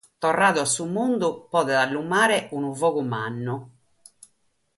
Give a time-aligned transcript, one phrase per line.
[0.25, 3.55] Torradu a su mundu, podet allumare unu fogu mannu.